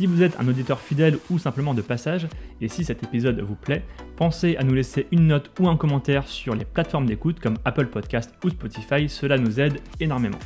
[0.00, 2.26] Si vous êtes un auditeur fidèle ou simplement de passage,
[2.62, 3.84] et si cet épisode vous plaît,
[4.16, 7.88] pensez à nous laisser une note ou un commentaire sur les plateformes d'écoute comme Apple
[7.88, 10.38] Podcast ou Spotify, cela nous aide énormément.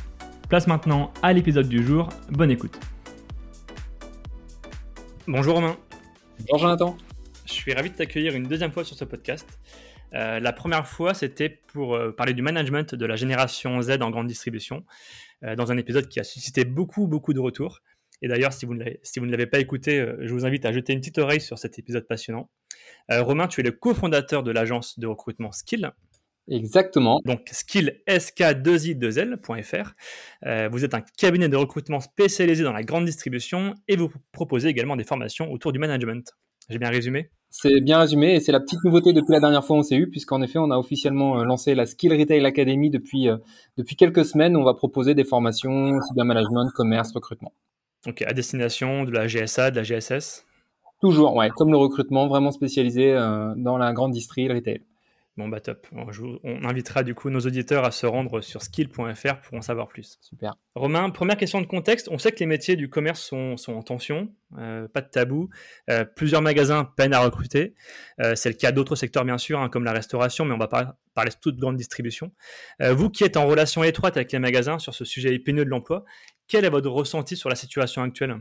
[0.49, 2.77] Place maintenant à l'épisode du jour, bonne écoute.
[5.25, 5.77] Bonjour Romain.
[6.49, 6.97] Bonjour Jonathan.
[7.45, 9.47] Je suis ravi de t'accueillir une deuxième fois sur ce podcast.
[10.15, 14.09] Euh, la première fois, c'était pour euh, parler du management de la génération Z en
[14.09, 14.83] grande distribution,
[15.43, 17.79] euh, dans un épisode qui a suscité beaucoup, beaucoup de retours.
[18.21, 20.99] Et d'ailleurs, si vous ne l'avez pas écouté, euh, je vous invite à jeter une
[20.99, 22.49] petite oreille sur cet épisode passionnant.
[23.11, 25.91] Euh, Romain, tu es le cofondateur de l'agence de recrutement Skill.
[26.47, 27.21] Exactement.
[27.25, 29.93] Donc skill sk2i2l.fr.
[30.45, 34.69] Euh, vous êtes un cabinet de recrutement spécialisé dans la grande distribution et vous proposez
[34.69, 36.35] également des formations autour du management.
[36.69, 37.31] J'ai bien résumé?
[37.49, 40.07] C'est bien résumé et c'est la petite nouveauté depuis la dernière fois on s'est eu
[40.07, 43.27] puisqu'en effet on a officiellement lancé la Skill Retail Academy depuis,
[43.77, 44.55] depuis quelques semaines.
[44.55, 47.53] On va proposer des formations, bien management, commerce, recrutement.
[48.07, 50.45] Ok, à destination de la GSA, de la GSS
[51.01, 54.81] Toujours, ouais, comme le recrutement, vraiment spécialisé euh, dans la grande distrie, le retail.
[55.37, 55.85] Bon, bah top.
[55.91, 60.17] On, invitera du coup nos auditeurs à se rendre sur skill.fr pour en savoir plus.
[60.21, 60.55] Super.
[60.75, 62.07] Romain, première question de contexte.
[62.09, 65.49] On sait que les métiers du commerce sont, en tension, euh, pas de tabou.
[65.89, 67.75] Euh, plusieurs magasins peinent à recruter.
[68.21, 70.69] Euh, c'est le cas d'autres secteurs, bien sûr, hein, comme la restauration, mais on va
[70.69, 72.31] pas parler de toute grande distribution.
[72.79, 76.05] vous qui êtes en relation étroite avec les magasins sur ce sujet épineux de l'emploi,
[76.47, 78.37] quel est votre ressenti sur la situation actuelle?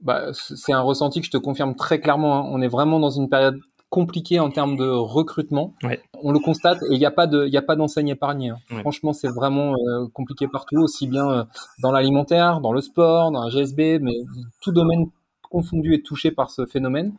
[0.00, 2.36] Bah, c'est un ressenti que je te confirme très clairement.
[2.36, 2.48] Hein.
[2.52, 3.58] On est vraiment dans une période
[3.90, 5.74] compliqué en termes de recrutement.
[6.22, 8.50] On le constate et il n'y a pas de, il a pas d'enseigne épargnée.
[8.50, 8.80] Hein.
[8.80, 11.44] Franchement, c'est vraiment euh, compliqué partout, aussi bien euh,
[11.82, 14.14] dans l'alimentaire, dans le sport, dans la GSB, mais
[14.62, 15.06] tout domaine
[15.42, 17.14] confondu et touché par ce phénomène.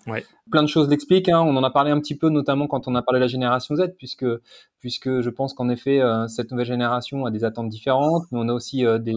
[0.51, 1.29] Plein de choses l'expliquent.
[1.29, 1.41] Hein.
[1.41, 3.75] On en a parlé un petit peu, notamment quand on a parlé de la génération
[3.75, 4.25] Z, puisque
[4.79, 8.47] puisque je pense qu'en effet, euh, cette nouvelle génération a des attentes différentes, mais on
[8.47, 9.15] a aussi des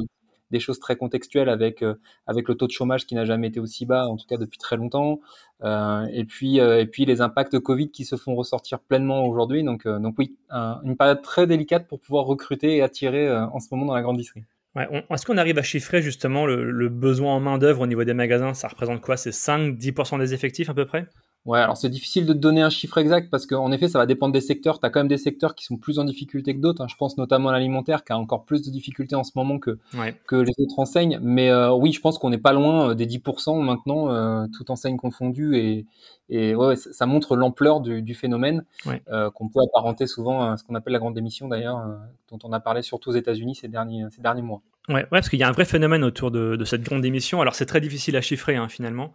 [0.52, 1.94] des choses très contextuelles avec euh,
[2.26, 4.58] avec le taux de chômage qui n'a jamais été aussi bas, en tout cas depuis
[4.58, 5.20] très longtemps.
[5.64, 9.64] Euh, et puis euh, et puis les impacts Covid qui se font ressortir pleinement aujourd'hui.
[9.64, 13.86] Donc donc oui, une période très délicate pour pouvoir recruter et attirer en ce moment
[13.86, 14.44] dans la grande industrie.
[14.74, 18.04] Ouais, Est-ce qu'on arrive à chiffrer justement le, le besoin en main d'œuvre au niveau
[18.04, 18.54] des magasins?
[18.54, 19.18] Ça représente quoi?
[19.18, 21.06] C'est 5-10% des effectifs à peu près?
[21.44, 24.06] Ouais, alors c'est difficile de te donner un chiffre exact parce qu'en effet, ça va
[24.06, 24.78] dépendre des secteurs.
[24.78, 26.82] Tu as quand même des secteurs qui sont plus en difficulté que d'autres.
[26.82, 26.86] Hein.
[26.88, 29.78] Je pense notamment à l'alimentaire qui a encore plus de difficultés en ce moment que,
[30.26, 31.18] que les autres enseignes.
[31.20, 34.70] Mais euh, oui, je pense qu'on n'est pas loin euh, des 10% maintenant, euh, toute
[34.70, 35.56] enseigne confondue.
[35.56, 35.86] Et,
[36.28, 38.64] et ouais, ça montre l'ampleur du, du, phénomène
[39.10, 41.82] euh, qu'on peut apparenter souvent à ce qu'on appelle la grande démission d'ailleurs,
[42.30, 44.62] dont on a parlé surtout aux États-Unis ces derniers, ces derniers mois.
[44.88, 47.40] Ouais, ouais, parce qu'il y a un vrai phénomène autour de, de cette grande démission.
[47.40, 49.12] Alors c'est très difficile à chiffrer hein, finalement.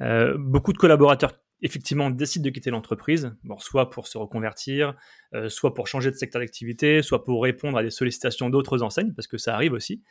[0.00, 4.94] Euh, beaucoup de collaborateurs effectivement décident de quitter l'entreprise, bon, soit pour se reconvertir,
[5.34, 9.12] euh, soit pour changer de secteur d'activité, soit pour répondre à des sollicitations d'autres enseignes,
[9.14, 10.02] parce que ça arrive aussi.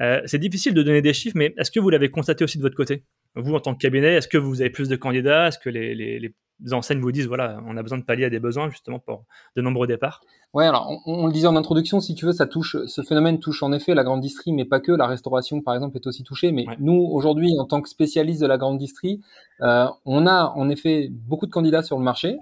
[0.00, 2.62] Euh, c'est difficile de donner des chiffres, mais est-ce que vous l'avez constaté aussi de
[2.62, 3.04] votre côté?
[3.34, 5.48] Vous, en tant que cabinet, est-ce que vous avez plus de candidats?
[5.48, 6.34] Est-ce que les,
[6.70, 9.24] enseignes vous disent, voilà, on a besoin de pallier à des besoins justement pour
[9.56, 10.20] de nombreux départs
[10.54, 13.62] Ouais, alors on, le disait en introduction, si tu veux, ça touche, ce phénomène touche
[13.62, 14.92] en effet la grande distrie, mais pas que.
[14.92, 16.52] La restauration, par exemple, est aussi touchée.
[16.52, 19.22] Mais nous, aujourd'hui, en tant que spécialistes de la grande distrie,
[19.62, 22.36] euh, on a en effet beaucoup de candidats sur le marché.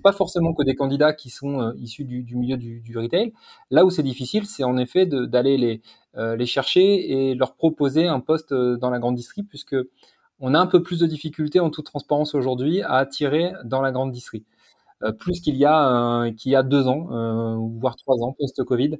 [0.00, 3.32] Pas forcément que des candidats qui sont euh, issus du, du, milieu du, du, retail.
[3.72, 5.82] Là où c'est difficile, c'est en effet d'aller les,
[6.16, 9.74] euh, les chercher et leur proposer un poste dans la grande distrie, puisque
[10.40, 13.92] on a un peu plus de difficultés en toute transparence aujourd'hui à attirer dans la
[13.92, 14.44] grande distrie.
[15.02, 18.34] Euh, plus qu'il y a euh, qu'il y a deux ans, euh, voire trois ans
[18.38, 18.98] post-Covid.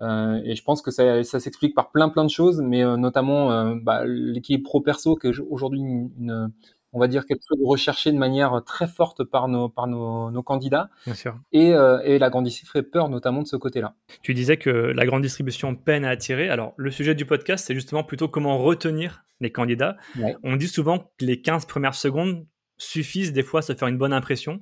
[0.00, 4.04] et je pense que ça, ça s'explique par plein plein de choses, mais notamment bah,
[4.06, 6.52] l'équilibre pro-perso qui est aujourd'hui une,
[6.92, 10.30] on va dire quelque chose de recherché de manière très forte par nos par nos,
[10.30, 10.90] nos candidats.
[11.04, 11.38] Bien sûr.
[11.52, 11.68] Et,
[12.04, 13.94] et la grande distribution fait peur notamment de ce côté-là.
[14.22, 16.48] Tu disais que la grande distribution peine à attirer.
[16.48, 19.96] Alors le sujet du podcast, c'est justement plutôt comment retenir les candidats.
[20.42, 22.46] On dit souvent que les 15 premières secondes
[22.76, 24.60] suffisent des fois à se faire une bonne impression.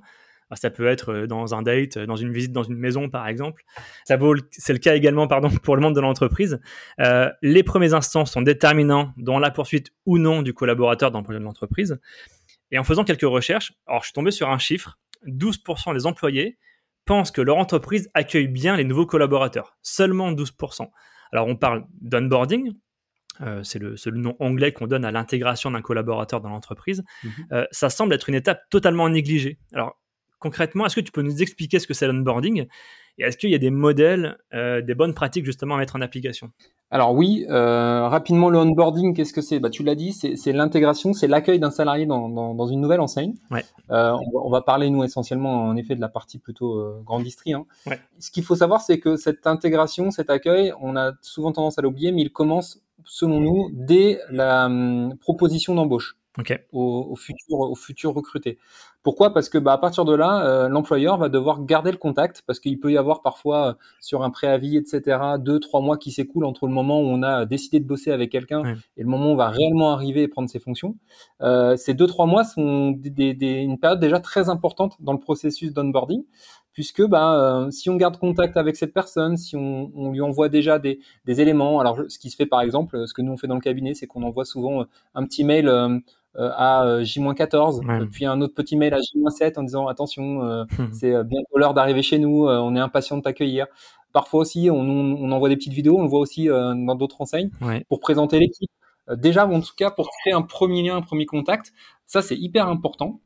[0.55, 3.27] Ça peut être euh, dans un date, euh, dans une visite dans une maison, par
[3.27, 3.65] exemple.
[4.05, 6.61] Ça vaut, c'est le cas également, pardon, pour le monde de l'entreprise.
[7.01, 11.25] Euh, les premiers instants sont déterminants dans la poursuite ou non du collaborateur dans le
[11.25, 11.99] projet de l'entreprise.
[12.71, 16.59] Et en faisant quelques recherches, alors je suis tombé sur un chiffre 12% des employés
[17.05, 19.77] pensent que leur entreprise accueille bien les nouveaux collaborateurs.
[19.83, 20.89] Seulement 12%.
[21.33, 22.75] Alors on parle d'onboarding,
[23.43, 27.05] euh, c'est le, le, nom anglais qu'on donne à l'intégration d'un collaborateur dans l'entreprise.
[27.23, 29.59] Mmh euh, ça semble être une étape totalement négligée.
[29.73, 29.99] Alors
[30.39, 32.67] concrètement, est-ce que tu peux nous expliquer ce que c'est l'onboarding
[33.19, 36.03] et est-ce qu'il y a des modèles, euh, des bonnes pratiques justement à mettre en
[36.03, 36.51] application?
[36.91, 39.59] Alors oui, euh, rapidement le onboarding, qu'est-ce que c'est?
[39.59, 43.01] Bah, Tu l'as dit, c'est l'intégration, c'est l'accueil d'un salarié dans, dans, dans, une nouvelle
[43.01, 43.35] enseigne.
[43.51, 43.65] Ouais.
[43.91, 47.55] Euh, on, va, parler nous essentiellement en effet de la partie plutôt grande distrie.
[47.55, 47.65] Hein.
[47.87, 47.99] Ouais.
[48.19, 51.83] Ce qu'il faut savoir, c'est que cette intégration, cet accueil, on a souvent tendance à
[51.83, 56.17] l'oublier, mais il commence selon nous dès la hum, proposition d'embauche
[56.73, 58.59] au, au, futur, au futur recruté.
[59.07, 59.33] Pourquoi?
[59.33, 62.59] Parce que bah, à partir de là, euh, l'employeur va devoir garder le contact parce
[62.59, 66.45] qu'il peut y avoir parfois euh, sur un préavis, etc., deux, trois mois qui s'écoulent
[66.45, 68.65] entre le moment où on a décidé de bosser avec quelqu'un
[68.97, 70.97] et le moment où on va réellement arriver et prendre ses fonctions.
[71.41, 75.21] Euh, ces deux, trois mois sont des, des, une période déjà très importante dans le
[75.21, 76.25] processus d'onboarding
[76.73, 80.79] puisque bah, si on garde contact avec cette personne, si on, on lui envoie déjà
[80.79, 80.99] des,
[81.29, 83.63] éléments, alors ce qui se fait par exemple, ce que nous on fait dans le
[83.63, 85.71] cabinet, c'est qu'on envoie souvent un petit mail
[86.39, 90.93] à euh, J-14, puis un autre petit mail à J-7 en disant attention, euh, hmm.
[90.93, 93.67] c'est bientôt l'heure d'arriver chez nous, on est impatient de t'accueillir.
[94.13, 97.51] Parfois aussi, on, on, envoie des petites vidéos, on le voit aussi dans d'autres enseignes,
[97.89, 98.71] pour présenter l'équipe.
[99.13, 101.73] déjà, en tout cas, pour créer un premier lien, un premier contact,
[102.07, 103.21] ça c'est hyper important.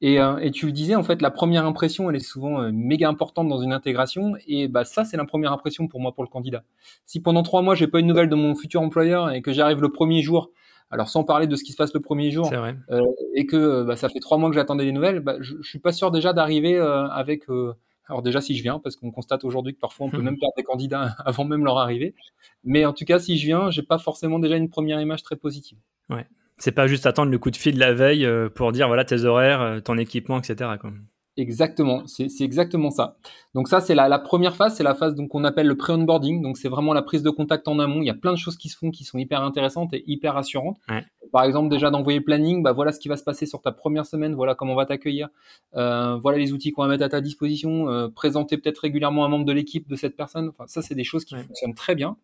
[0.00, 3.48] Et, et, tu le disais, en fait, la première impression, elle est souvent méga importante
[3.48, 4.32] dans une intégration.
[4.48, 6.64] Et bah, ça, c'est la première impression pour moi, pour le candidat.
[7.06, 9.80] Si pendant trois mois, j'ai pas une nouvelle de mon futur employeur et que j'arrive
[9.80, 10.50] le premier jour
[10.92, 13.00] alors sans parler de ce qui se passe le premier jour, euh,
[13.34, 15.68] et que euh, bah, ça fait trois mois que j'attendais des nouvelles, bah, je, je
[15.68, 17.48] suis pas sûr déjà d'arriver euh, avec.
[17.48, 17.72] Euh,
[18.08, 20.54] alors déjà si je viens, parce qu'on constate aujourd'hui que parfois on peut même perdre
[20.56, 22.14] des candidats avant même leur arrivée.
[22.62, 25.36] Mais en tout cas, si je viens, j'ai pas forcément déjà une première image très
[25.36, 25.78] positive.
[26.10, 26.26] Ouais.
[26.58, 29.24] C'est pas juste attendre le coup de fil de la veille pour dire voilà tes
[29.24, 30.70] horaires, ton équipement, etc.
[30.78, 30.92] Quoi.
[31.38, 33.16] Exactement, c'est exactement ça.
[33.54, 36.42] Donc ça, c'est la, la, première phase, c'est la phase donc qu'on appelle le pré-onboarding.
[36.42, 38.02] Donc c'est vraiment la prise de contact en amont.
[38.02, 40.34] Il y a plein de choses qui se font qui sont hyper intéressantes et hyper
[40.34, 40.76] rassurantes.
[41.32, 43.72] Par exemple, déjà d'envoyer le planning, bah voilà ce qui va se passer sur ta
[43.72, 45.30] première semaine, voilà comment on va t'accueillir,
[45.74, 49.28] euh, voilà les outils qu'on va mettre à ta disposition, euh, présenter peut-être régulièrement un
[49.28, 50.50] membre de l'équipe de cette personne.
[50.50, 52.18] Enfin, ça, c'est des choses qui fonctionnent très bien.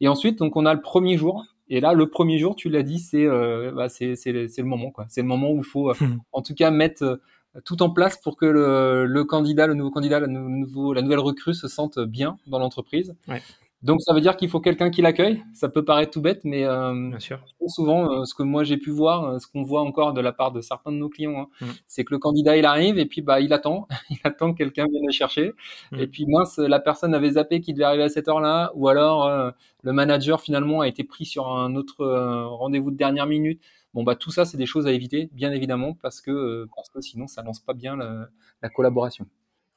[0.00, 1.44] Et ensuite, donc on a le premier jour.
[1.68, 5.06] Et là, le premier jour, tu l'as dit, c'est euh, bah, c'est le moment quoi.
[5.08, 5.94] C'est le moment où il faut, euh,
[6.32, 7.20] en tout cas, mettre
[7.64, 11.18] tout en place pour que le, le candidat, le nouveau candidat, la, nouveau, la nouvelle
[11.18, 13.14] recrue se sente bien dans l'entreprise.
[13.28, 13.42] Ouais.
[13.82, 15.42] Donc ça veut dire qu'il faut quelqu'un qui l'accueille.
[15.54, 17.44] Ça peut paraître tout bête, mais euh, Bien sûr.
[17.66, 20.32] souvent, euh, ce que moi j'ai pu voir, euh, ce qu'on voit encore de la
[20.32, 21.70] part de certains de nos clients, hein, mm.
[21.88, 24.86] c'est que le candidat il arrive et puis bah il attend, il attend que quelqu'un
[24.88, 25.52] vienne le chercher.
[25.90, 25.98] Mm.
[25.98, 29.26] Et puis mince, la personne avait zappé qu'il devait arriver à cette heure-là, ou alors
[29.26, 29.50] euh,
[29.82, 33.60] le manager finalement a été pris sur un autre rendez-vous de dernière minute.
[33.94, 37.00] Bon bah tout ça c'est des choses à éviter, bien évidemment, parce que parce que
[37.00, 38.28] sinon ça lance pas bien la,
[38.62, 39.26] la collaboration.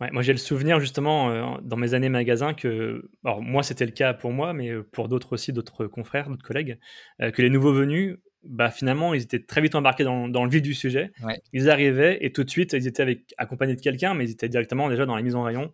[0.01, 3.85] Ouais, moi j'ai le souvenir justement euh, dans mes années magasin que, alors moi c'était
[3.85, 6.79] le cas pour moi, mais euh, pour d'autres aussi, d'autres confrères, d'autres collègues,
[7.21, 10.49] euh, que les nouveaux venus, bah finalement ils étaient très vite embarqués dans, dans le
[10.49, 11.11] vif du sujet.
[11.23, 11.39] Ouais.
[11.53, 14.49] Ils arrivaient et tout de suite ils étaient avec, accompagnés de quelqu'un, mais ils étaient
[14.49, 15.71] directement déjà dans la mise en rayon.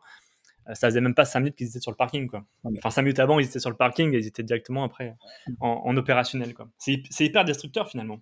[0.73, 2.45] ça faisait même pas 5 minutes qu'ils étaient sur le parking quoi.
[2.63, 5.15] Enfin 5 minutes avant ils étaient sur le parking et ils étaient directement après
[5.61, 6.53] en, en opérationnel.
[6.77, 8.21] C'est hyper destructeur finalement.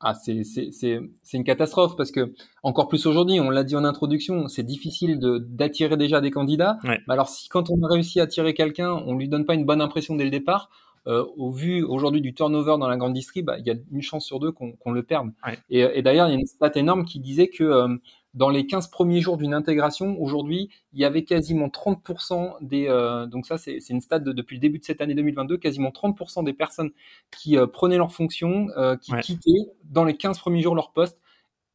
[0.00, 2.32] Ah, c'est, c'est, c'est, c'est une catastrophe parce que,
[2.62, 6.78] encore plus aujourd'hui, on l'a dit en introduction, c'est difficile de, d'attirer déjà des candidats.
[6.84, 6.98] Ouais.
[7.08, 9.82] alors, si quand on a réussi à attirer quelqu'un, on lui donne pas une bonne
[9.82, 10.70] impression dès le départ,
[11.10, 14.02] euh, au vu aujourd'hui du turnover dans la grande distrie, bah, il y a une
[14.02, 15.32] chance sur deux qu'on, le perde.
[15.46, 15.58] Ouais.
[15.68, 17.88] Et, et, d'ailleurs, il y a une stat énorme qui disait que euh,
[18.34, 23.26] dans les 15 premiers jours d'une intégration, aujourd'hui, il y avait quasiment 30% des, euh,
[23.26, 26.44] donc ça c'est une stat de, depuis le début de cette année 2022, quasiment 30%
[26.44, 26.90] des personnes
[27.30, 28.68] qui prenaient leurs fonctions,
[29.02, 29.20] qui ouais.
[29.20, 31.18] quittaient dans les 15 premiers jours leur poste.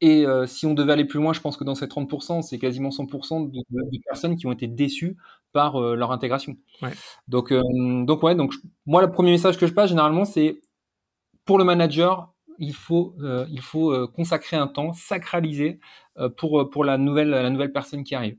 [0.01, 2.59] Et euh, si on devait aller plus loin, je pense que dans ces 30%, c'est
[2.59, 5.15] quasiment 100% de, de, de, personnes qui ont été déçues
[5.55, 6.57] par euh, leur intégration.
[6.81, 6.91] Ouais.
[7.29, 7.61] Donc, euh,
[8.03, 8.53] donc ouais, donc
[8.85, 10.59] moi le premier message que je passe généralement, c'est
[11.45, 15.79] pour le manager, il faut, euh, il faut euh, consacrer un temps, sacraliser
[16.17, 18.35] euh, pour, pour la, nouvelle, la nouvelle personne qui arrive.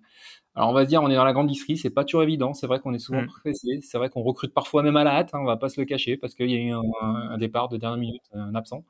[0.54, 2.66] Alors on va se dire, on est dans la grande c'est pas toujours évident, c'est
[2.66, 3.26] vrai qu'on est souvent mmh.
[3.26, 5.80] pressé, c'est vrai qu'on recrute parfois même à la hâte, hein, on va pas se
[5.80, 8.84] le cacher, parce qu'il y a eu un, un, départ de dernière minute, un absent.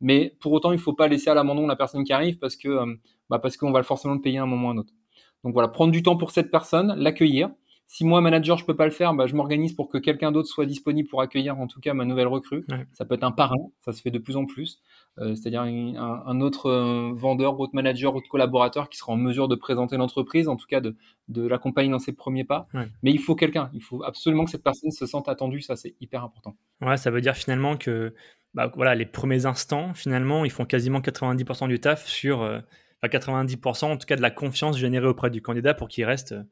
[0.00, 2.68] Mais pour autant, il faut pas laisser à l'abandon la personne qui arrive, parce que
[3.30, 4.92] bah parce qu'on va forcément le payer à un moment ou à un autre.
[5.44, 7.50] Donc voilà, prendre du temps pour cette personne, l'accueillir,
[7.86, 10.48] si moi, manager, je peux pas le faire, bah, je m'organise pour que quelqu'un d'autre
[10.48, 12.64] soit disponible pour accueillir, en tout cas, ma nouvelle recrue.
[12.70, 12.86] Ouais.
[12.92, 14.80] Ça peut être un parrain, ça se fait de plus en plus.
[15.18, 19.48] Euh, C'est-à-dire un, un, autre euh, vendeur, autre manager, autre collaborateur qui sera en mesure
[19.48, 20.96] de présenter l'entreprise, en tout cas de,
[21.28, 22.66] de l'accompagner dans ses premiers pas.
[22.74, 22.88] Ouais.
[23.02, 23.70] Mais il faut quelqu'un.
[23.74, 25.60] Il faut absolument que cette personne se sente attendue.
[25.60, 26.56] Ça, c'est hyper important.
[26.80, 28.14] Ouais, ça veut dire finalement que
[28.54, 32.58] bah, voilà, les premiers instants, finalement, ils font quasiment 90% du taf sur, euh,
[33.02, 36.34] enfin 90% en tout cas de la confiance générée auprès du candidat pour qu'il reste
[36.34, 36.44] bah,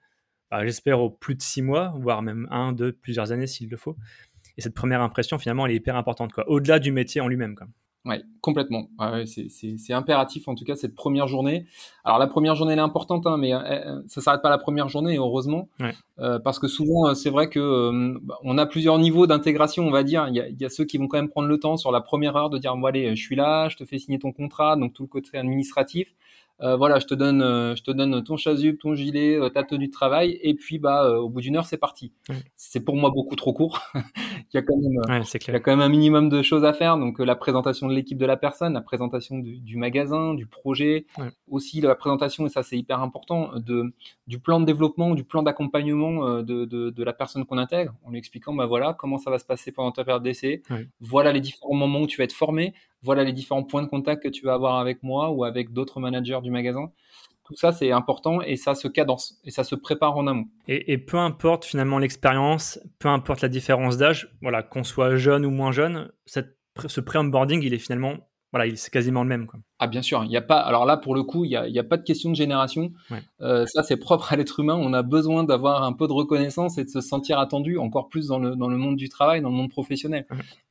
[0.62, 3.96] j'espère au plus de six mois, voire même un, deux, plusieurs années s'il le faut.
[4.58, 6.48] Et cette première impression, finalement, elle est hyper importante, quoi.
[6.48, 7.66] Au-delà du métier en lui-même, quoi.
[8.04, 8.88] Oui, complètement.
[8.98, 11.66] Ouais, c'est impératif en tout cas cette première journée.
[12.02, 14.88] Alors la première journée elle est importante, hein, mais euh, ça s'arrête pas la première
[14.88, 15.68] journée, heureusement,
[16.18, 19.92] euh, parce que souvent euh, c'est vrai que euh, on a plusieurs niveaux d'intégration, on
[19.92, 20.26] va dire.
[20.28, 21.92] Il y, a, il y, a, ceux qui vont quand même prendre le temps sur
[21.92, 24.32] la première heure de dire bon allez, je suis là, je te fais signer ton
[24.32, 26.12] contrat, donc tout le côté administratif.
[26.62, 29.64] Euh, voilà, je te donne, euh, je te donne ton chasuble, ton gilet, euh, ta
[29.64, 32.12] tenue de travail, et puis bah au bout d'une heure c'est parti.
[32.54, 33.80] C'est pour moi beaucoup trop court.
[33.94, 36.72] il y a quand même, il y a quand même un minimum de choses à
[36.72, 36.98] faire.
[36.98, 41.06] Donc la présentation de l'équipe de la personne, la présentation du, du magasin, du projet,
[41.50, 43.92] aussi la présentation et ça c'est hyper important de
[44.28, 48.10] du plan de développement, du plan d'accompagnement de, de, de, la personne qu'on intègre, en
[48.10, 50.62] lui expliquant bah voilà comment ça va se passer pendant ta période d'essai.
[51.00, 54.22] Voilà les différents moments où tu vas être formé voilà les différents points de contact
[54.22, 56.90] que tu vas avoir avec moi ou avec d'autres managers du magasin.
[57.44, 60.46] Tout ça, c'est important et ça se cadence et ça se prépare en amont.
[60.68, 65.50] Et, peu importe finalement l'expérience, peu importe la différence d'âge, voilà, qu'on soit jeune ou
[65.50, 66.56] moins jeune, cette,
[66.86, 68.16] ce pré-onboarding, il est finalement
[68.52, 69.46] voilà, c'est quasiment le même.
[69.46, 69.60] Quoi.
[69.78, 70.58] Ah bien sûr, il n'y a pas.
[70.58, 72.92] Alors là, pour le coup, il n'y a, pas de question de génération.
[73.40, 74.78] Euh, ça, c'est propre à l'être humain.
[74.78, 78.26] On a besoin d'avoir un peu de reconnaissance et de se sentir attendu, encore plus
[78.26, 80.26] dans le, dans le monde du travail, dans le monde professionnel.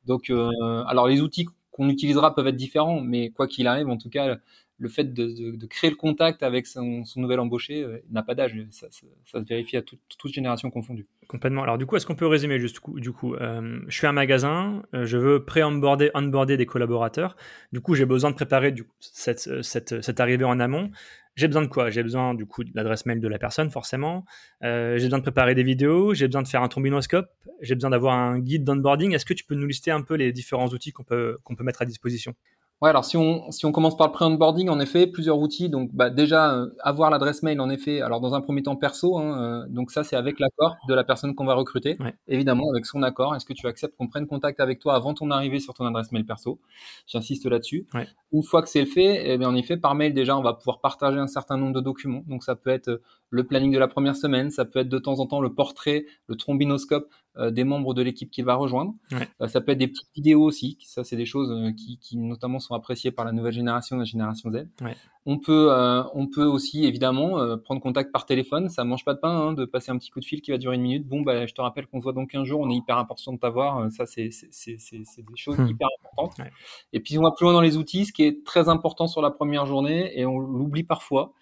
[0.06, 0.52] Donc, euh,
[0.86, 4.38] alors les outils qu'on utilisera peuvent être différents, mais quoi qu'il arrive, en tout cas,
[4.82, 8.58] le fait de, créer le contact avec son, nouvel embauché euh, n'a pas d'âge.
[8.72, 9.06] Ça, se
[9.48, 11.06] vérifie à toute génération confondue.
[11.28, 11.62] Complètement.
[11.62, 14.82] Alors du coup, est-ce qu'on peut résumer juste du coup euh, Je suis un magasin,
[14.96, 17.36] euh, je veux pré-onboarder, onboarder des collaborateurs.
[17.72, 20.90] Du coup, j'ai besoin de préparer cette, arrivée en amont.
[21.36, 21.92] J'ai besoin de quoi?
[21.92, 24.26] J'ai besoin du coup de l'adresse mail de la personne forcément.
[24.62, 26.16] j'ai besoin de préparer des vidéos.
[26.16, 27.30] J'ai besoin de faire un trombinoscope.
[27.62, 29.14] J'ai besoin d'avoir un guide d'onboarding.
[29.14, 31.86] Est-ce que tu peux nous lister un peu les différents outils qu'on peut mettre à
[31.86, 32.34] disposition?
[32.82, 35.70] Ouais, alors si on, si on commence par le pré-onboarding, en effet, plusieurs outils.
[35.70, 39.20] Donc, bah, déjà, euh, avoir l'adresse mail, en effet, alors dans un premier temps perso,
[39.20, 41.96] hein, euh, donc ça, c'est avec l'accord de la personne qu'on va recruter.
[42.28, 43.36] Évidemment, avec son accord.
[43.36, 46.12] Est-ce que tu acceptes qu'on prenne contact avec toi avant ton arrivée sur ton adresse
[46.12, 46.60] mail perso?
[47.06, 47.86] J'insiste là-dessus.
[48.32, 50.82] Une fois que c'est fait, eh bien, en effet, par mail, déjà, on va pouvoir
[50.82, 52.24] partager un certain nombre de documents.
[52.28, 54.98] Donc, ça peut être euh, le planning de la première semaine, ça peut être de
[54.98, 57.08] temps en temps le portrait, le trombinoscope
[57.38, 58.94] des membres de l'équipe qu'il va rejoindre.
[59.42, 62.18] Euh, ça peut être des petites vidéos aussi, ça c'est des choses euh, qui, qui,
[62.18, 64.68] notamment sont appréciées par la nouvelle génération, la génération Z.
[64.82, 64.96] Ouais.
[65.26, 65.70] On peut,
[66.16, 68.70] on peut aussi évidemment prendre contact par téléphone.
[68.70, 70.58] Ça mange pas de pain hein, de passer un petit coup de fil qui va
[70.58, 71.08] durer une minute.
[71.08, 72.60] Bon, bah, je te rappelle qu'on se voit dans 15 jours.
[72.60, 73.92] On est hyper important de t'avoir.
[73.92, 75.68] Ça, c'est des choses hmm.
[75.68, 76.48] hyper importantes.
[76.92, 78.08] Et puis on va plus loin dans les outils.
[78.08, 81.34] Ce qui est très important sur la première journée et on l'oublie parfois,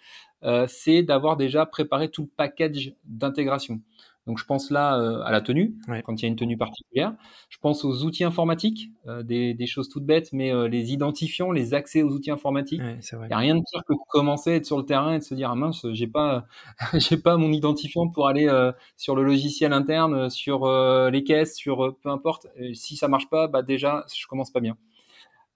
[0.42, 3.80] euh, c'est d'avoir déjà préparé tout le package d'intégration.
[4.26, 5.74] Donc je pense là euh, à la tenue,
[6.04, 7.14] quand il y a une tenue particulière.
[7.48, 11.74] Je pense aux outils informatiques, euh, des, des, choses toutes bêtes, mais les identifiants, les
[11.74, 12.82] accès aux outils informatiques.
[12.82, 15.18] Il n'y a rien de pire que de commencer à être sur le terrain et
[15.18, 16.46] de se dire ah mince, j'ai pas,
[16.94, 18.48] j'ai pas mon identifiant pour aller
[18.96, 20.66] sur le logiciel interne, sur
[21.10, 22.46] les caisses, sur peu importe.
[22.74, 24.76] si ça marche pas, bah déjà je commence pas bien.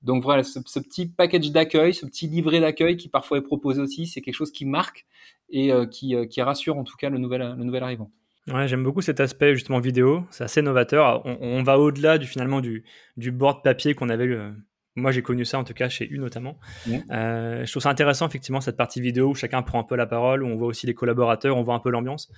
[0.05, 4.07] Donc voilà, ce, petit package d'accueil, ce petit livret d'accueil qui parfois est proposé aussi,
[4.07, 5.07] c'est quelque chose qui marque
[5.49, 8.11] et euh, euh, qui, rassure en tout cas le nouvel, le nouvel arrivant.
[8.49, 11.25] Ouais, j'aime beaucoup cet aspect justement vidéo, c'est assez novateur.
[11.25, 12.85] On, va au-delà du finalement du,
[13.17, 14.27] du board papier qu'on avait.
[14.27, 14.51] Euh,
[14.97, 16.59] moi, j'ai connu ça en tout cas chez U notamment.
[16.87, 20.43] je trouve ça intéressant effectivement cette partie vidéo où chacun prend un peu la parole,
[20.43, 22.31] où on voit aussi les collaborateurs, on voit un peu l'ambiance.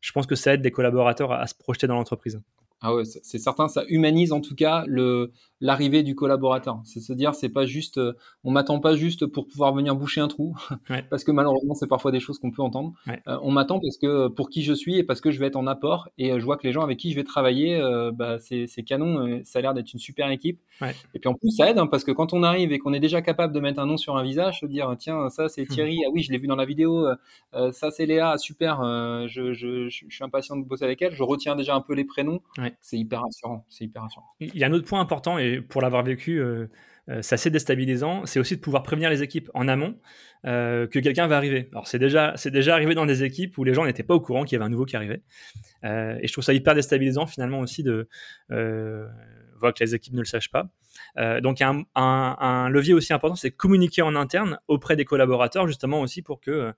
[0.00, 2.40] Je pense que ça aide des collaborateurs à se projeter dans l'entreprise.
[2.86, 5.32] Ah ouais, c'est certain, ça humanise en tout cas le
[5.64, 6.82] l'arrivée du collaborateur.
[6.84, 8.12] C'est se dire, c'est pas juste, euh,
[8.44, 10.54] on m'attend pas juste pour pouvoir venir boucher un trou,
[11.10, 12.92] parce que malheureusement c'est parfois des choses qu'on peut entendre.
[13.08, 15.56] Euh, on m'attend parce que pour qui je suis et parce que je vais être
[15.56, 17.80] en apport et euh, je vois que les gens avec qui je vais travailler,
[18.12, 20.60] bah, c'est canon, ça a l'air d'être une super équipe.
[21.14, 23.00] Et puis en plus ça aide hein, parce que quand on arrive et qu'on est
[23.00, 25.68] déjà capable de mettre un nom sur un visage, se dire tiens ça c'est mmh.
[25.68, 27.06] Thierry, ah oui je l'ai vu dans la vidéo,
[27.72, 28.82] ça c'est Léa, super,
[29.28, 32.04] je, je, je, suis impatient de bosser avec elle, je retiens déjà un peu les
[32.04, 32.40] prénoms
[32.80, 33.64] c'est hyper rassurant.
[33.68, 34.26] C'est hyper rassurant.
[34.40, 36.66] Il y a un autre point important, et pour l'avoir vécu, euh,
[37.08, 39.98] euh, c'est assez déstabilisant, c'est aussi de pouvoir prévenir les équipes en amont
[40.46, 41.68] euh, que quelqu'un va arriver.
[41.72, 44.20] Alors c'est déjà, c'est déjà arrivé dans des équipes où les gens n'étaient pas au
[44.20, 45.22] courant qu'il y avait un nouveau qui arrivait.
[45.82, 48.08] et je trouve ça hyper déstabilisant finalement aussi de
[48.48, 50.68] voir que les équipes ne le sachent pas.
[51.40, 56.22] donc un, un, levier aussi important, c'est communiquer en interne auprès des collaborateurs justement aussi
[56.22, 56.72] pour que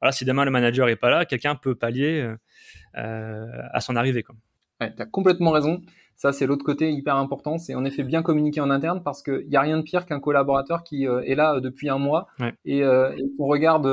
[0.00, 2.34] voilà, si demain le manager est pas là, quelqu'un peut pallier
[2.94, 4.22] à son arrivée.
[4.22, 4.36] Quoi.
[4.80, 5.80] Ouais, tu as complètement raison.
[6.20, 7.56] Ça, c'est l'autre côté hyper important.
[7.56, 10.20] C'est en effet bien communiquer en interne parce qu'il n'y a rien de pire qu'un
[10.20, 12.26] collaborateur qui euh, est là euh, depuis un mois
[12.66, 13.86] et, euh, et qu'on regarde,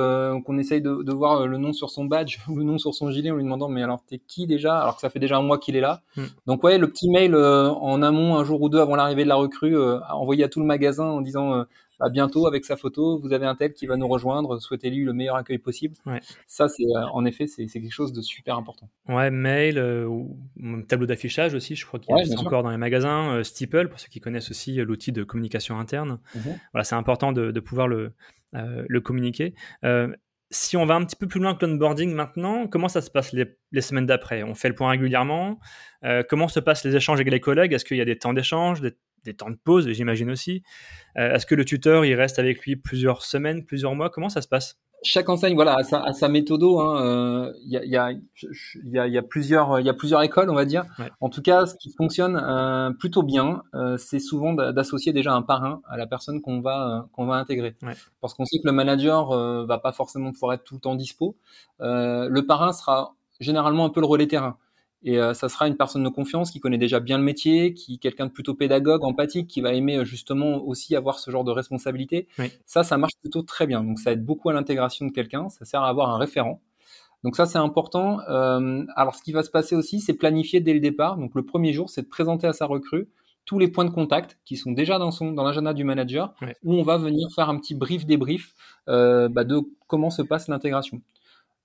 [0.44, 3.12] qu'on essaye de, de, voir le nom sur son badge ou le nom sur son
[3.12, 4.78] gilet en lui demandant mais alors t'es qui déjà?
[4.78, 6.02] Alors que ça fait déjà un mois qu'il est là.
[6.18, 6.24] Mm.
[6.48, 9.36] Donc ouais, le petit mail en amont un jour ou deux avant l'arrivée de la
[9.36, 9.78] recrue
[10.12, 11.64] envoyé à tout le magasin en disant
[12.00, 15.14] à bientôt avec sa photo, vous avez un tel qui va nous rejoindre, souhaitez-lui le
[15.14, 15.96] meilleur accueil possible.
[16.46, 18.90] Ça, c'est en effet, c'est quelque chose de super important.
[19.08, 20.38] Ouais, mail ou
[20.88, 23.44] tableau d'affichage aussi, je crois qu'il y a encore dans les magasins.
[23.44, 26.20] Steeple, pour ceux qui connaissent aussi l'outil de communication interne.
[26.36, 26.40] Mmh
[26.74, 28.14] voilà, c'est important de, de pouvoir le,
[28.54, 29.54] le communiquer.
[30.50, 33.34] Si on va un petit peu plus loin que l'onboarding maintenant, comment ça se passe
[33.34, 34.44] les, semaines d'après?
[34.44, 35.60] On fait le point régulièrement.
[36.06, 37.74] Euh, Comment se passent les échanges avec les collègues?
[37.74, 38.94] Est-ce qu'il y a des temps d'échange, des,
[39.34, 40.64] temps de pause, j'imagine aussi.
[41.18, 44.10] Euh, Est-ce que le tuteur, il reste avec lui plusieurs semaines, plusieurs mois?
[44.10, 44.78] Comment ça se passe?
[45.04, 49.08] Chaque enseigne voilà a sa, sa méthodo hein, il y, a, y, a, y, a,
[49.08, 50.86] y, a, plusieurs il y a plusieurs écoles on va dire.
[51.22, 55.44] En tout cas ce qui fonctionne euh, plutôt bien euh, c'est souvent d'associer déjà un
[55.44, 57.76] parrain à la personne qu'on va euh, qu'on va intégrer.
[58.22, 60.96] Parce qu'on sait que le manager euh, va pas forcément pouvoir être tout le temps
[60.96, 61.38] dispo.
[61.80, 64.58] Le parrain sera généralement un peu le relais terrain
[65.04, 68.00] et euh, ça sera une personne de confiance qui connaît déjà bien le métier, qui
[68.00, 71.52] quelqu'un de plutôt pédagogue, empathique, qui va aimer euh, justement aussi avoir ce genre de
[71.52, 72.28] responsabilité.
[72.66, 73.84] Ça, ça marche plutôt très bien.
[73.84, 75.50] Donc ça aide beaucoup à l'intégration de quelqu'un.
[75.50, 76.62] Ça sert à avoir un référent.
[77.24, 78.20] Donc ça, c'est important.
[78.30, 81.18] Euh, alors ce qui va se passer aussi, c'est planifier dès le départ.
[81.18, 83.08] Donc le premier jour, c'est de présenter à sa recrue
[83.46, 86.34] tous les points de contact qui sont déjà dans son dans l'agenda du manager,
[86.66, 88.54] où on va venir faire un petit brief débrief
[88.90, 91.02] euh, bah, de comment se passe l'intégration.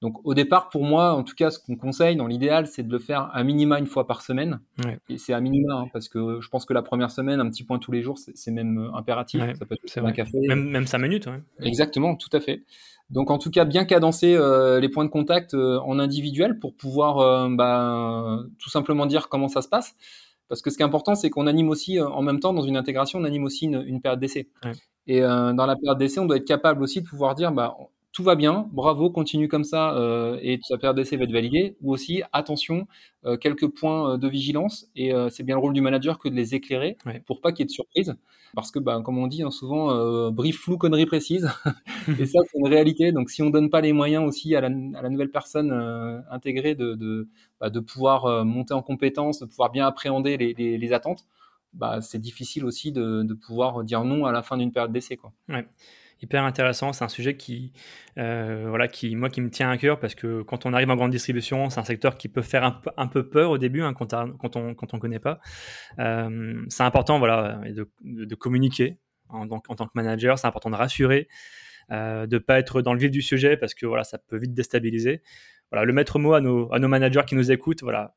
[0.03, 2.91] Donc au départ, pour moi, en tout cas, ce qu'on conseille dans l'idéal, c'est de
[2.91, 4.59] le faire à minima une fois par semaine.
[5.09, 7.63] Et c'est à minima, hein, parce que je pense que la première semaine, un petit
[7.63, 9.41] point tous les jours, c'est même euh, impératif.
[9.57, 10.39] ça peut être un café.
[10.49, 11.29] Même, même cinq minutes.
[11.61, 12.65] Exactement, tout à fait.
[13.11, 16.75] Donc en tout cas, bien cadencer euh, les points de contact euh, en individuel pour
[16.75, 19.95] pouvoir bah, tout simplement dire comment ça se passe.
[20.49, 22.77] Parce que ce qui est important, c'est qu'on anime aussi, en même temps, dans une
[22.77, 24.49] intégration, on anime aussi une, période d'essai.
[25.07, 27.77] Et dans la période d'essai, on doit être capable aussi de pouvoir dire, bah,
[28.13, 31.77] tout va bien, bravo, continue comme ça euh, et ta période d'essai va être validée.
[31.81, 32.87] Ou aussi, attention,
[33.25, 36.35] euh, quelques points euh, de vigilance et c'est bien le rôle du manager que de
[36.35, 38.15] les éclairer pour pas qu'il y ait de surprise.
[38.55, 41.49] Parce que, bah, comme on dit hein, souvent, brief flou, connerie précise.
[42.21, 43.11] et ça, c'est une réalité.
[43.11, 45.73] Donc, si on donne pas les moyens aussi à la, nouvelle personne
[46.31, 47.29] intégrée de, de,
[47.61, 51.25] bah, de pouvoir monter en compétence, de pouvoir bien appréhender les, les, attentes,
[51.73, 55.17] bah, c'est difficile aussi de, de, pouvoir dire non à la fin d'une période d'essai.
[55.17, 55.33] Quoi.
[55.49, 55.67] Ouais
[56.23, 56.93] hyper intéressant.
[56.93, 57.73] C'est un sujet qui,
[58.19, 60.97] euh, voilà, qui, moi, qui me tient à cœur parce que quand on arrive en
[60.97, 64.15] grande distribution, c'est un secteur qui peut faire un, peu peur au début hein, quand,
[64.39, 65.41] quand, on quand on connaît pas.
[65.99, 70.39] Euh, c'est important, voilà, de, communiquer en, en, tant que manager.
[70.39, 71.29] C'est important de rassurer,
[71.91, 74.55] euh, de pas être dans le vif du sujet parce que voilà, ça peut vite
[74.55, 75.23] déstabiliser.
[75.71, 78.15] Voilà, le maître mot à nos, à nos managers qui nous écoutent, voilà,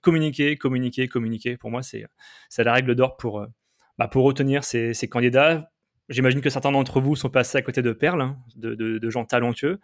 [0.00, 1.56] communiquer, communiquer, communiquer.
[1.56, 2.06] Pour moi, c'est
[2.58, 3.46] la règle d'or pour
[3.98, 5.71] bah, pour retenir ces candidats
[6.12, 9.80] J'imagine que certains d'entre vous sont passés à côté de perles, hein, de, gens talentueux.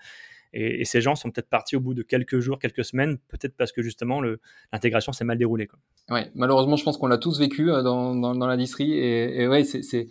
[0.52, 3.72] Et, ces gens sont peut-être partis au bout de quelques jours, quelques semaines, peut-être parce
[3.72, 4.20] que justement
[4.72, 5.66] l'intégration s'est mal déroulée.
[5.66, 5.78] Quoi.
[6.10, 8.92] Ouais, malheureusement, je pense qu'on l'a tous vécu euh, dans, dans, l'industrie.
[8.92, 10.08] Et, et ouais, c'est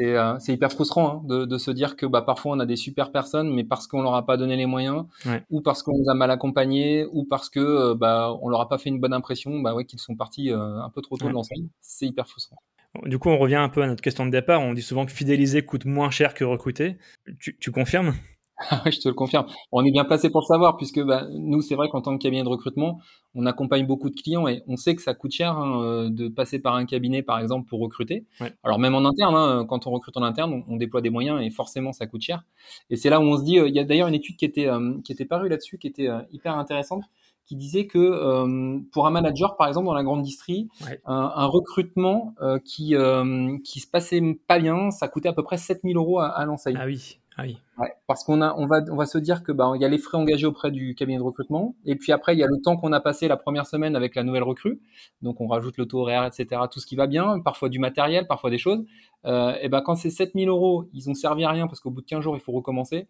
[0.00, 3.52] euh, hyper frustrant hein, de, se dire que bah, parfois on a des super personnes,
[3.52, 5.04] mais parce qu'on leur a pas donné les moyens,
[5.50, 8.68] ou parce qu'on les a mal accompagnés, ou parce que euh, bah, on leur a
[8.68, 11.32] pas fait une bonne impression, bah ouais, qu'ils sont partis un peu trop tôt de
[11.32, 11.68] l'enseigne.
[11.80, 12.56] C'est hyper frustrant.
[13.02, 14.60] Du coup, on revient un peu à notre question de départ.
[14.60, 16.96] On dit souvent que fidéliser coûte moins cher que recruter.
[17.38, 18.14] Tu, confirmes?
[18.70, 19.46] Ah je te le confirme.
[19.72, 22.22] On est bien placé pour le savoir, puisque bah, nous, c'est vrai qu'en tant que
[22.22, 23.00] cabinet de recrutement,
[23.34, 26.28] on accompagne beaucoup de clients et on sait que ça coûte cher hein, euh, de
[26.28, 28.26] passer par un cabinet, par exemple, pour recruter.
[28.62, 31.50] Alors même en interne, hein, quand on recrute en interne, on, déploie des moyens et
[31.50, 32.44] forcément, ça coûte cher.
[32.90, 34.44] Et c'est là où on se dit, euh, il y a d'ailleurs une étude qui
[34.44, 37.02] était, euh, qui était parue là-dessus, qui était hyper intéressante
[37.46, 40.68] qui disait que euh, pour un manager, par exemple, dans la grande distrie,
[41.04, 45.58] un, recrutement euh, qui, euh, qui se passait pas bien, ça coûtait à peu près
[45.58, 46.76] 7000 euros à, à l'enseigne.
[46.80, 47.18] Ah oui.
[47.36, 47.58] Ah oui.
[47.78, 49.88] Ouais, parce qu'on a, on va, on va se dire que bah, il y a
[49.88, 52.62] les frais engagés auprès du cabinet de recrutement, et puis après il y a le
[52.62, 54.80] temps qu'on a passé la première semaine avec la nouvelle recrue,
[55.20, 58.28] donc on rajoute le taux horaire, etc., tout ce qui va bien, parfois du matériel,
[58.28, 58.84] parfois des choses.
[59.24, 62.02] Euh, et ben quand c'est 7000 euros, ils ont servi à rien parce qu'au bout
[62.02, 63.08] de 15 jours il faut recommencer.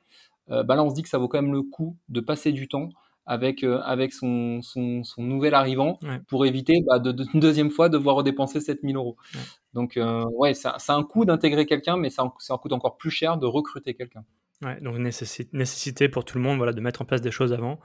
[0.48, 2.66] Bah là on se dit que ça vaut quand même le coup de passer du
[2.68, 2.88] temps
[3.26, 7.70] avec, euh, avec son, son, son, nouvel arrivant pour éviter bah, de, de, une deuxième
[7.70, 9.16] fois de devoir redépenser 7000 euros.
[9.72, 12.96] Donc, euh, ouais, ça, ça, a un coût d'intégrer quelqu'un, mais ça, ça coûte encore
[12.96, 14.24] plus cher de recruter quelqu'un.
[14.62, 17.80] Ouais, donc nécessité pour tout le monde voilà, de mettre en place des choses avant.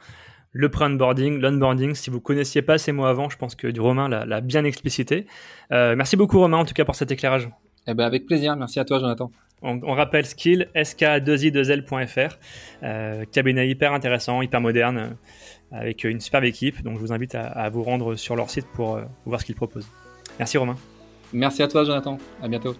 [0.51, 4.07] Le pre-onboarding, l'onboarding, si vous connaissiez pas ces mots avant, je pense que du Romain
[4.09, 5.27] l'a bien explicité.
[5.71, 7.49] Euh, merci beaucoup Romain en tout cas pour cet éclairage.
[7.87, 9.31] Eh ben avec plaisir, merci à toi Jonathan.
[9.61, 12.37] On, rappelle Skill, sk2i2l.fr,
[12.83, 16.81] euh, cabinet hyper intéressant, hyper moderne, euh, avec une superbe équipe.
[16.81, 19.55] Donc je vous invite à, vous rendre sur leur site pour euh, voir ce qu'ils
[19.55, 19.89] proposent.
[20.37, 20.75] Merci Romain.
[21.33, 22.75] Merci à toi Jonathan, à bientôt.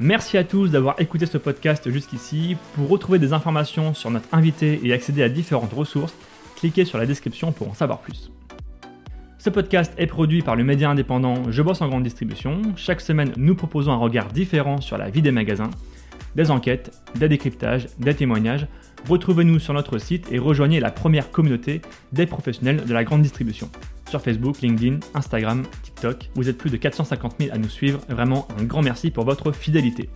[0.00, 2.56] Merci à tous d'avoir écouté ce podcast jusqu'ici.
[2.74, 6.14] Pour retrouver des informations sur notre invité et accéder à différentes ressources,
[6.56, 8.30] cliquez sur la description pour en savoir plus.
[9.48, 12.60] Ce podcast est produit par le média indépendant Je bosse en grande distribution.
[12.76, 15.70] Chaque semaine, nous proposons un regard différent sur la vie des magasins,
[16.36, 18.66] des enquêtes, des décryptages, des témoignages.
[19.08, 21.80] Retrouvez-nous sur notre site et rejoignez la première communauté
[22.12, 23.70] des professionnels de la grande distribution.
[24.10, 28.00] Sur Facebook, LinkedIn, Instagram, TikTok, vous êtes plus de 450 000 à nous suivre.
[28.10, 30.10] Vraiment un grand merci pour votre fidélité.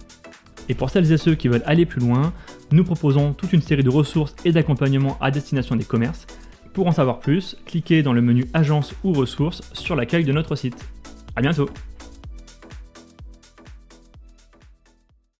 [0.68, 2.34] Et pour celles et ceux qui veulent aller plus loin,
[2.70, 6.26] nous proposons toute une série de ressources et d'accompagnements à destination des commerces
[6.72, 10.56] pour en savoir plus, cliquez dans le menu Agence ou ressources sur l'accueil de notre
[10.56, 10.76] site.
[11.36, 11.68] A bientôt